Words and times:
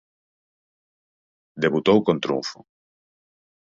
Debutou 1.63 1.97
con 2.05 2.17
triunfo. 2.23 2.59